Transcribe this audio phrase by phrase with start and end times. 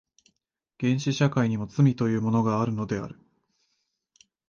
[0.79, 3.19] 原始社会にも罪というものがあるのである。